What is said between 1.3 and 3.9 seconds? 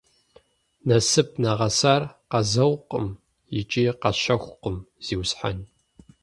нэгъэсар къазэукъым икӀи